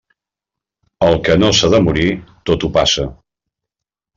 [1.09, 2.07] El que no s'ha de morir,
[2.51, 3.07] tot ho passa.